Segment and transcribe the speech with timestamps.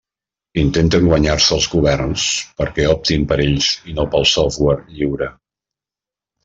[0.61, 2.25] Intenten guanyar-se els governs
[2.63, 5.31] perquè optin per ells i no pel software lliure.